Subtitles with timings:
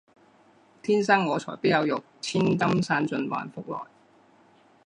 [0.81, 3.81] 天生我材必有用，千金散尽还复来